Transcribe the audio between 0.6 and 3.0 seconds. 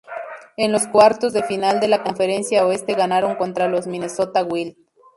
los cuartos de final de la Conferencia Oeste